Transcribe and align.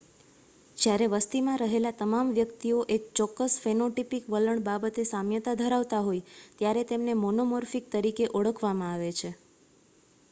જ્યારે 0.77 1.07
વસ્તીમાં 1.09 1.59
રહેલા 1.61 1.91
તમામ 1.99 2.31
વ્યક્તિઓ 2.37 2.79
એક 2.95 3.05
ચોક્કસ 3.19 3.59
ફેનોટીપીક 3.65 4.31
વલણ 4.31 4.65
બાબતે 4.65 5.07
સામ્યતા 5.09 5.55
ધરાવતા 5.61 6.01
હોય 6.03 6.27
ત્યારે 6.57 6.87
તેમને 6.89 7.19
મોનોમોર્ફીક 7.21 7.93
તરીકે 7.93 8.31
ઓળખવામાં 8.35 8.93
આવે 8.93 9.15
છે 9.15 9.35